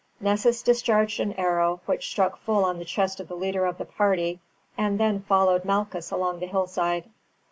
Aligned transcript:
Nessus 0.19 0.63
discharged 0.63 1.19
an 1.19 1.33
arrow, 1.33 1.79
which 1.85 2.09
struck 2.09 2.37
full 2.39 2.65
on 2.65 2.79
the 2.79 2.85
chest 2.85 3.19
of 3.19 3.27
the 3.27 3.35
leader 3.35 3.67
of 3.67 3.77
the 3.77 3.85
party, 3.85 4.39
and 4.75 4.99
then 4.99 5.21
followed 5.21 5.63
Malchus 5.63 6.09
along 6.09 6.39
the 6.39 6.47
hillside. 6.47 7.07